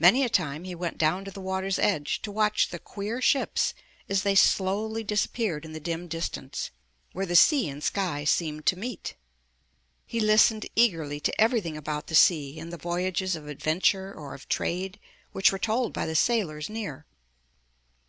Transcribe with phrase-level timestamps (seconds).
[0.00, 3.72] Many a time he went down to the water's edge to watch the queer ships
[4.08, 6.70] as they slowly disappeared in the dim distance,
[7.12, 9.14] where the sea and sky seemed to meet.
[10.06, 14.48] He listened eagerly to everything about the sea and the voyages of adventure or of
[14.48, 14.98] trade,
[15.30, 17.06] which were told by the sailors near.